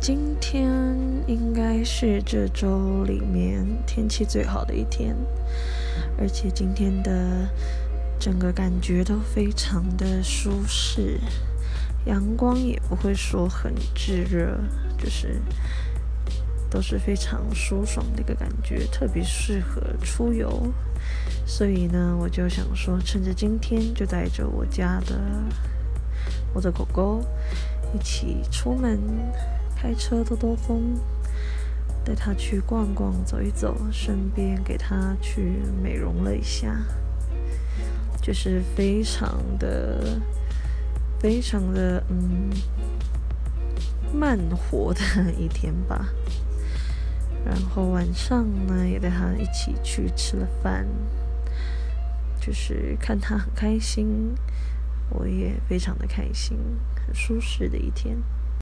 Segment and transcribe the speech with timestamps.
[0.00, 0.64] 今天
[1.26, 5.14] 应该是这周里面天气最好的一天，
[6.16, 7.48] 而且今天的
[8.18, 11.18] 整个感觉都非常的舒适，
[12.06, 14.58] 阳光也不会说很炙热，
[14.96, 15.42] 就是
[16.70, 20.72] 都是非常舒爽的一个感觉，特别适合出游。
[21.44, 25.20] 所以呢，我就想说，趁着今天就带着我家的
[26.54, 27.20] 我的狗狗
[27.92, 28.98] 一起出门。
[29.80, 30.98] 开车兜兜风，
[32.04, 36.82] 带他去逛逛、走一走，顺便给他去美容了一下，
[38.20, 40.20] 就是非常的、
[41.20, 42.50] 非常的嗯
[44.12, 45.00] 慢活的
[45.38, 46.08] 一天吧。
[47.44, 50.84] 然后晚上呢，也带他一起去吃了饭，
[52.40, 54.34] 就是看他很开心，
[55.10, 56.58] 我也非常的开心，
[57.06, 58.18] 很舒适的一天。